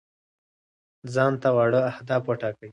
[1.13, 2.69] ځان ته واړه اهداف وټاکئ.